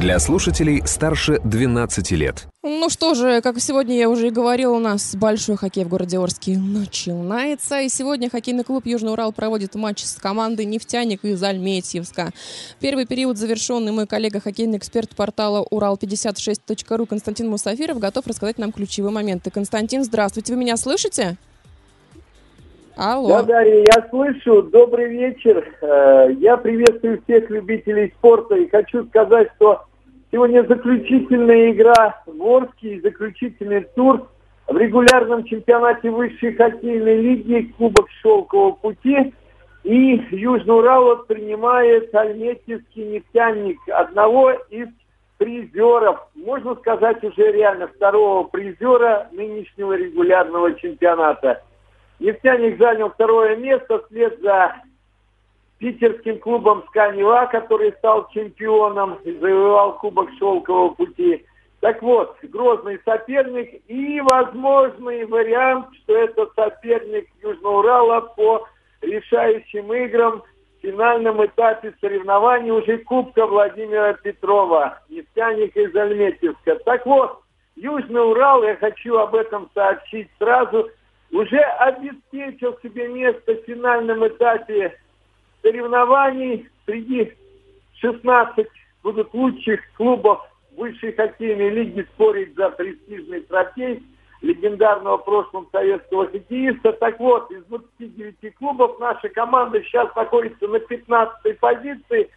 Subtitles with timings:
[0.00, 2.48] Для слушателей старше 12 лет.
[2.64, 6.18] Ну что же, как сегодня я уже и говорила, у нас большой хоккей в городе
[6.18, 7.80] Орске начинается.
[7.80, 12.32] И сегодня хоккейный клуб Южный Урал проводит матч с командой «Нефтяник» из Альметьевска.
[12.80, 13.92] Первый период завершенный.
[13.92, 19.50] Мой коллега, хоккейный эксперт портала урал56.ру Константин Мусафиров готов рассказать нам ключевые моменты.
[19.50, 21.36] Константин, здравствуйте, вы меня слышите?
[22.96, 23.28] Алло.
[23.28, 24.62] Да, Дарья, я слышу.
[24.62, 25.66] Добрый вечер.
[25.80, 29.82] Э, я приветствую всех любителей спорта и хочу сказать, что
[30.30, 34.28] сегодня заключительная игра в Орске, заключительный тур
[34.68, 39.34] в регулярном чемпионате высшей хоккейной лиги Кубок Шелкового пути.
[39.82, 44.88] И Южный Урал принимает Альметьевский нефтяник, одного из
[45.36, 51.60] призеров, можно сказать уже реально второго призера нынешнего регулярного чемпионата–
[52.20, 54.76] Нефтяник занял второе место вслед за
[55.78, 61.44] питерским клубом «Сканева», который стал чемпионом и завоевал Кубок Шелкового пути.
[61.80, 68.66] Так вот, грозный соперник и возможный вариант, что это соперник Южного Урала по
[69.02, 70.42] решающим играм
[70.78, 76.76] в финальном этапе соревнований уже Кубка Владимира Петрова, нефтяник из Альметьевска.
[76.86, 77.40] Так вот,
[77.76, 80.88] Южный Урал, я хочу об этом сообщить сразу–
[81.34, 84.96] уже обеспечил себе место в финальном этапе
[85.62, 86.68] соревнований.
[86.86, 87.32] Среди
[87.96, 88.66] 16
[89.02, 90.40] будут лучших клубов
[90.76, 94.02] высшей хоккейной лиги спорить за престижный трофей
[94.42, 96.92] легендарного прошлого советского хоккеиста.
[96.92, 102.30] Так вот, из 29 клубов наша команда сейчас находится на 15 позиции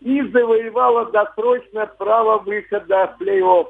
[0.00, 3.66] и завоевала досрочное право выхода в плей-офф.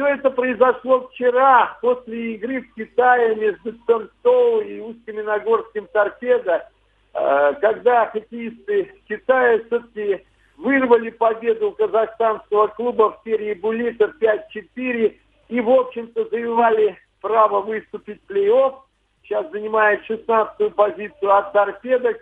[0.00, 6.66] Все это произошло вчера, после игры в Китае между Центоу и Усть-Каменогорским торпедо,
[7.12, 10.24] э, когда хоккеисты Китая все-таки
[10.56, 15.18] вырвали победу у казахстанского клуба в серии буллитов 5-4
[15.50, 18.76] и, в общем-то, завоевали право выступить в плей-офф.
[19.22, 22.16] Сейчас занимает 16-ю позицию от торпедок.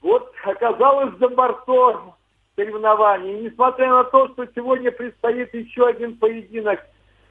[0.00, 2.14] Вот оказалось за бортом
[2.56, 3.40] соревнований.
[3.40, 6.80] И несмотря на то, что сегодня предстоит еще один поединок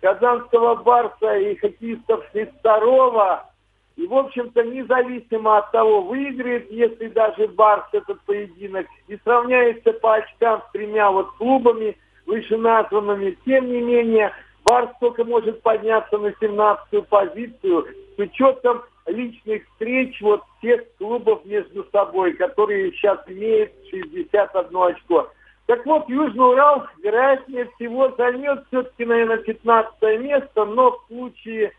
[0.03, 2.25] казанского барса и хоккеистов
[2.59, 3.49] второго,
[3.95, 10.15] и, в общем-то, независимо от того, выиграет, если даже Барс этот поединок, и сравняется по
[10.15, 14.33] очкам с тремя вот клубами вышеназванными, тем не менее,
[14.65, 17.87] Барс только может подняться на 17-ю позицию
[18.17, 25.29] с учетом личных встреч вот всех клубов между собой, которые сейчас имеют 61 очко.
[25.73, 31.71] Так вот, Южный Урал, вероятнее всего, займет все-таки, наверное, 15 место, но в случае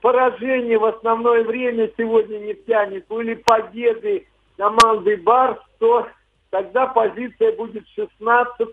[0.00, 4.26] поражения в основное время сегодня нефтянику или победы
[4.56, 6.08] команды Барс, то
[6.50, 8.70] тогда позиция будет 16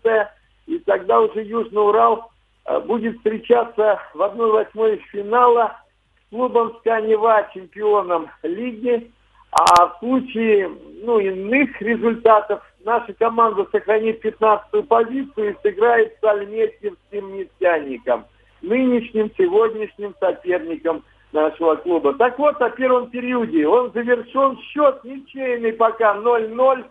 [0.66, 2.32] и тогда уже Южный Урал
[2.66, 5.78] э, будет встречаться в 1-8 финала
[6.26, 9.12] с клубом Сканева, чемпионом лиги.
[9.52, 10.72] А в случае
[11.03, 18.25] ну, иных результатов наша команда сохранит 15-ю позицию и сыграет с Альметьевским нефтяником,
[18.62, 21.03] нынешним, сегодняшним соперником
[21.34, 22.13] нашего клуба.
[22.13, 23.68] Так вот, о первом периоде.
[23.68, 26.85] Он завершен, счет ничейный пока 0-0.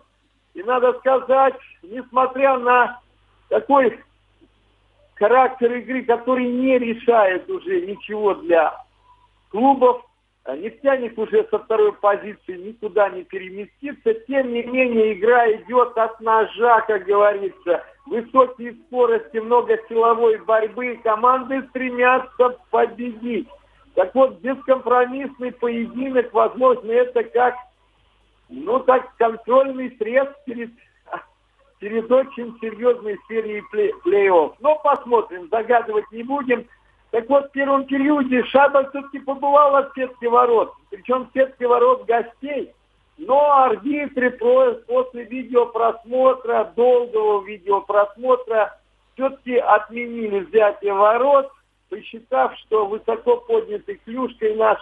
[0.53, 2.99] И надо сказать, несмотря на
[3.49, 3.99] такой
[5.15, 8.73] характер игры, который не решает уже ничего для
[9.49, 10.04] клубов,
[10.53, 14.13] нефтяник уже со второй позиции никуда не переместится.
[14.27, 17.83] Тем не менее, игра идет от ножа, как говорится.
[18.05, 20.99] Высокие скорости, много силовой борьбы.
[21.03, 23.47] Команды стремятся победить.
[23.95, 27.55] Так вот, бескомпромиссный поединок, возможно, это как,
[28.49, 30.69] ну, так, контрольный срез перед,
[31.79, 34.55] перед очень серьезной серией плей- плей-офф.
[34.59, 36.67] Но посмотрим, загадывать не будем.
[37.15, 42.03] Так вот, в первом периоде Шаба все-таки побывала в сетке ворот, причем в сетке ворот
[42.03, 42.73] гостей.
[43.17, 48.77] Но арбитры после видеопросмотра, долгого видеопросмотра,
[49.13, 51.49] все-таки отменили взятие ворот,
[51.89, 54.77] посчитав, что высоко поднятый клюшкой наш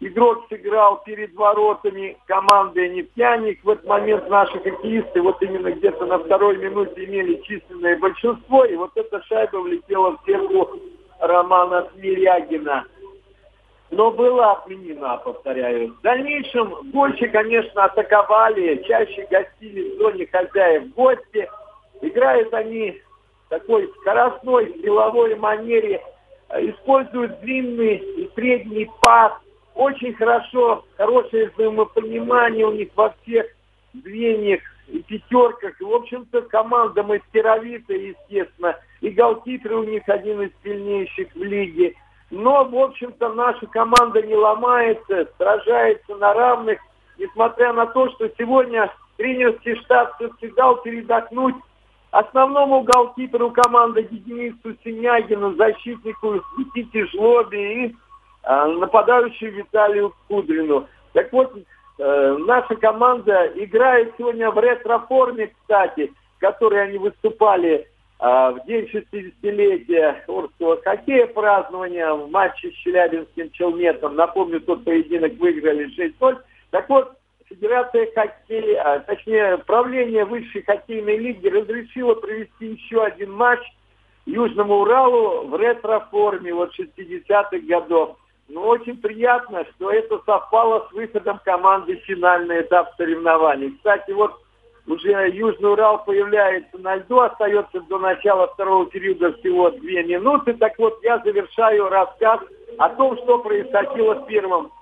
[0.00, 3.62] игрок сыграл перед воротами команды «Нефтяник».
[3.62, 8.74] В этот момент наши хоккеисты вот именно где-то на второй минуте имели численное большинство, и
[8.74, 10.80] вот эта шайба влетела в сетку
[11.18, 12.84] Романа Смирягина.
[13.90, 15.94] но была отменена, повторяю.
[15.94, 21.48] В дальнейшем больше, конечно, атаковали, чаще гостили в зоне хозяев гости.
[22.02, 23.00] Играют они
[23.46, 26.02] в такой скоростной, силовой манере,
[26.50, 29.32] используют длинный и средний пас.
[29.74, 33.46] Очень хорошо, хорошее взаимопонимание у них во всех
[33.94, 34.60] звеньях
[35.08, 35.80] пятерках.
[35.80, 38.76] И, в общем-то, команда мастеровитая, естественно.
[39.00, 41.94] И голкиперы у них один из сильнейших в лиге.
[42.30, 46.78] Но, в общем-то, наша команда не ломается, сражается на равных,
[47.18, 51.56] несмотря на то, что сегодня тренерский штаб все-таки дал передохнуть
[52.10, 57.96] основному голкиперу команды Денису Синягину, защитнику Никите Жлобе и
[58.44, 60.86] э, нападающему Виталию Кудрину.
[61.12, 61.54] Так вот,
[61.98, 67.88] э, наша команда играет сегодня в ретро-форме, кстати, в которой они выступали
[68.20, 74.16] а, в день 60-летия Орского хоккея празднования в матче с Челябинским Челметом.
[74.16, 76.38] Напомню, тот поединок выиграли 6-0.
[76.70, 77.12] Так вот,
[77.48, 83.60] Федерация хоккея, а, точнее, правление высшей хоккейной лиги разрешило провести еще один матч
[84.26, 88.16] Южному Уралу в ретро-форме вот 60-х годов.
[88.48, 93.74] Но очень приятно, что это совпало с выходом команды в финальный этап соревнований.
[93.76, 94.40] Кстати, вот
[94.86, 100.54] уже Южный Урал появляется на льду, остается до начала второго периода всего две минуты.
[100.54, 102.40] Так вот, я завершаю рассказ
[102.78, 104.72] о том, что происходило в первом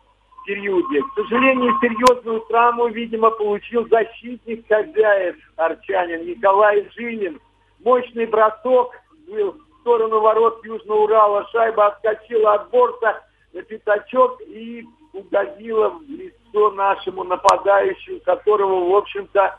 [0.46, 1.02] периоде.
[1.02, 7.40] К сожалению, серьезную травму, видимо, получил защитник хозяев арчанин Николай Жилин.
[7.84, 8.92] Мощный бросок
[9.26, 11.48] был в сторону ворот Южного Урала.
[11.50, 13.25] Шайба отскочила от борта
[13.56, 19.58] на пятачок и угодила в лицо нашему нападающему, которого, в общем-то,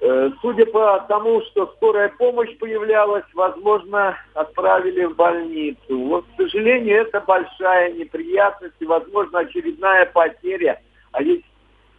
[0.00, 5.98] Э, судя по тому, что скорая помощь появлялась, возможно, отправили в больницу.
[5.98, 10.80] Вот, к сожалению, это большая неприятность и, возможно, очередная потеря.
[11.10, 11.44] А ведь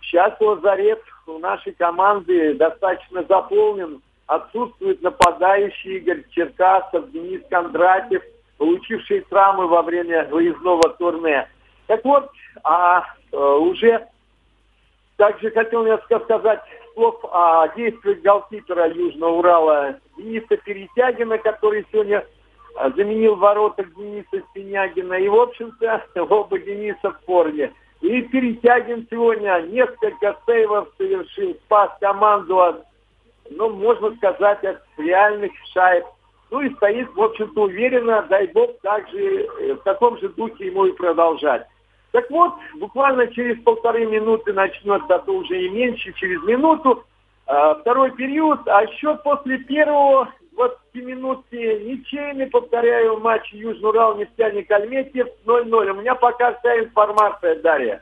[0.02, 4.02] сейчас лазарет у нашей команды достаточно заполнен.
[4.28, 8.22] Отсутствует нападающий Игорь Черкасов, Денис Кондратьев,
[8.60, 11.50] получившие травмы во время выездного турне.
[11.88, 12.30] Так вот,
[12.64, 14.08] а э, уже
[15.18, 16.62] также хотел я сказать
[16.94, 22.26] слов о действиях голкипера Южного Урала Дениса Перетягина, который сегодня
[22.76, 25.14] а, заменил ворота Дениса Синягина.
[25.16, 27.74] И, в общем-то, оба Дениса в форме.
[28.02, 32.86] И Перетягин сегодня несколько сейвов совершил, спас команду от,
[33.50, 36.06] ну, можно сказать, от реальных шайб.
[36.52, 40.86] Ну и стоит, в общем-то, уверенно, дай бог, также э, в таком же духе ему
[40.86, 41.68] и продолжать.
[42.12, 47.04] Так вот, буквально через полторы минуты начнется, а то уже и меньше, через минуту,
[47.46, 54.70] э, второй период, а счет после первого 20 минутки ничейный, повторяю, матч Южный Урал, нефтяник
[54.72, 55.92] Альметьев 0-0.
[55.92, 58.02] У меня пока вся информация, Дарья.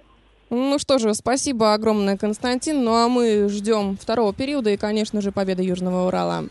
[0.50, 2.84] Ну что же, спасибо огромное, Константин.
[2.84, 6.46] Ну а мы ждем второго периода и, конечно же, победы Южного Урала.